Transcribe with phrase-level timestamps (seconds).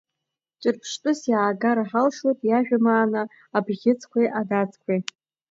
[0.61, 3.21] Ҿырԥштәыс иаагар ҳалшоит иажәамаана
[3.57, 4.99] Абӷьыцқәеи адацқәеи.